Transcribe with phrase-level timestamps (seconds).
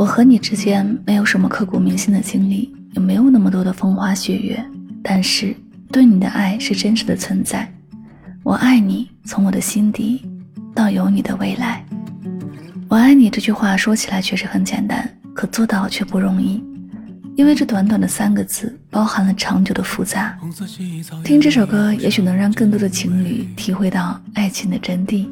[0.00, 4.58] 我和你之间没有什么刻骨铭心的经历，也没有那么多的风花雪月，
[5.02, 5.54] 但是
[5.92, 7.70] 对你的爱是真实的存在。
[8.42, 10.24] 我爱你，从我的心底
[10.74, 11.84] 到有你的未来。
[12.88, 16.64] 我爱你这句话说起来确实很简单，可做到却不容易，
[17.36, 20.34] 因为这短短的三个字包含了长久的复杂。
[21.22, 25.28] 听这首歌，也许能让更多的情侣体会到爱情的真谛。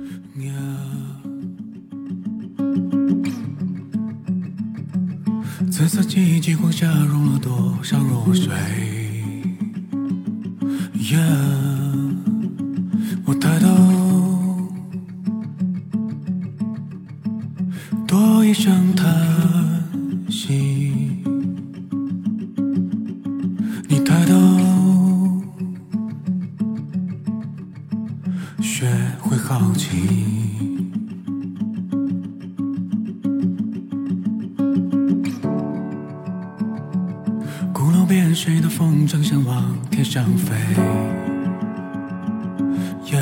[5.78, 8.52] 紫色记忆金光下融了多少弱水？
[13.24, 13.68] 我抬头，
[18.08, 19.06] 多一声叹
[20.28, 21.22] 息。
[23.88, 24.34] 你抬头，
[28.60, 30.67] 学会好奇。
[38.08, 40.54] 边水的风筝想往天上飞
[43.04, 43.18] ya。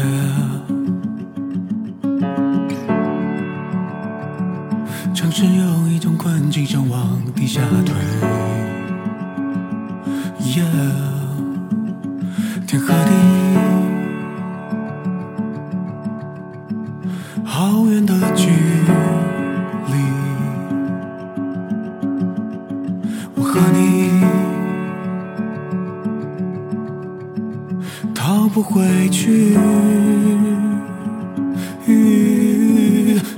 [5.12, 7.96] 城市有一种困境想往地下退
[10.40, 11.16] ，Yeah。
[12.64, 13.55] 天和地，
[28.26, 29.56] 逃不回去，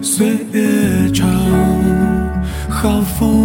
[0.00, 1.28] 岁月长，
[2.70, 3.38] 好风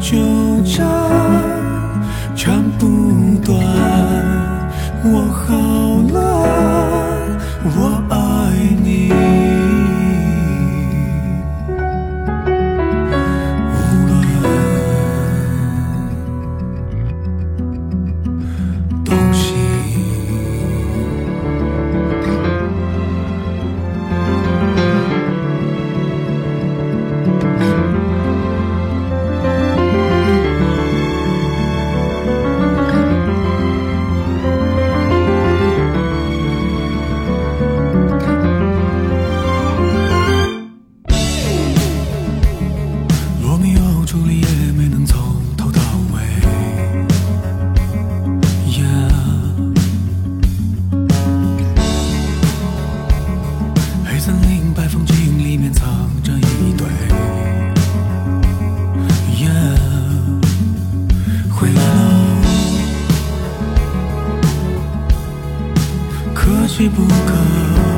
[0.00, 0.97] 就这
[66.68, 67.97] 可不可。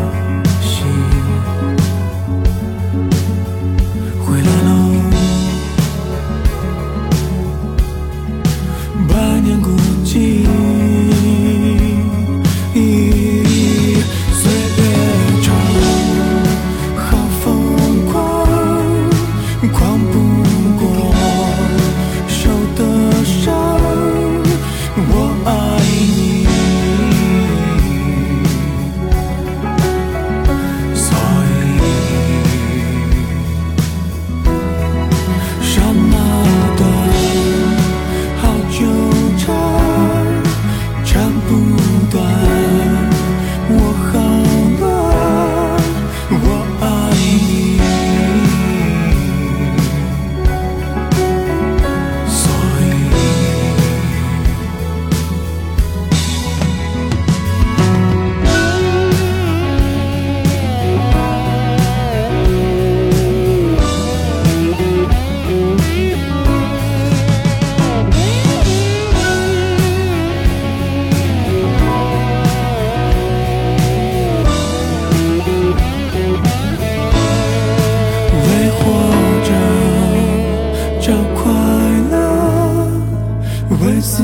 [83.90, 84.22] 来死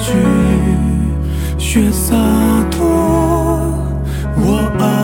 [0.00, 0.12] 去
[1.58, 2.14] 学洒
[2.70, 2.86] 脱
[4.36, 4.97] 我熬